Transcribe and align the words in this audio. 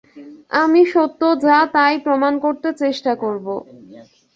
আমি 0.53 0.81
সত্য 0.93 1.21
যা 1.45 1.57
তা-ই 1.73 1.97
প্রমাণ 2.05 2.33
করতে 2.45 2.69
চেষ্টা 2.81 3.11
করব। 3.23 3.47